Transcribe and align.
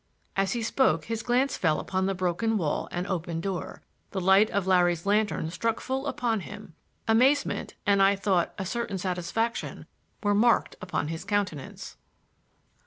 As 0.35 0.53
he 0.53 0.63
spoke 0.63 1.05
his 1.05 1.21
glance 1.21 1.57
fell 1.57 1.79
upon 1.79 2.07
the 2.07 2.15
broken 2.15 2.57
wall 2.57 2.87
and 2.91 3.05
open 3.05 3.39
door. 3.39 3.83
The 4.09 4.19
light 4.19 4.49
of 4.49 4.65
Larry's 4.65 5.05
lantern 5.05 5.51
struck 5.51 5.79
full 5.79 6.07
upon 6.07 6.39
him. 6.39 6.73
Amazement, 7.07 7.75
and, 7.85 8.01
I 8.01 8.15
thought, 8.15 8.55
a 8.57 8.65
certain 8.65 8.97
satisfaction, 8.97 9.85
were 10.23 10.33
marked 10.33 10.75
upon 10.81 11.09
his 11.09 11.23
countenance. 11.23 11.97